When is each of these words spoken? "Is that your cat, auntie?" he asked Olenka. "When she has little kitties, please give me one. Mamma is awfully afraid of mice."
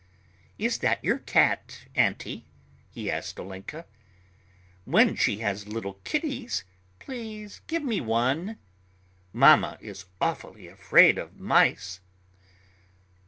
"Is 0.57 0.79
that 0.79 1.03
your 1.03 1.19
cat, 1.19 1.85
auntie?" 1.93 2.47
he 2.89 3.11
asked 3.11 3.39
Olenka. 3.39 3.85
"When 4.83 5.15
she 5.15 5.37
has 5.45 5.67
little 5.67 5.93
kitties, 6.03 6.63
please 6.97 7.61
give 7.67 7.83
me 7.83 8.01
one. 8.01 8.57
Mamma 9.31 9.77
is 9.79 10.05
awfully 10.19 10.67
afraid 10.67 11.19
of 11.19 11.39
mice." 11.39 11.99